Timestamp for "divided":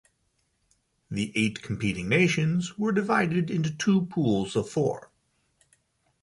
2.91-3.51